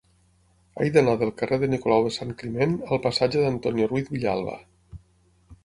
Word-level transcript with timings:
He 0.85 0.87
d'anar 0.95 1.13
del 1.23 1.33
carrer 1.41 1.59
de 1.65 1.69
Nicolau 1.73 2.07
de 2.07 2.13
Sant 2.17 2.33
Climent 2.41 2.75
al 2.97 3.03
passatge 3.05 3.45
d'Antonio 3.47 3.93
Ruiz 3.93 4.13
Villalba. 4.17 4.59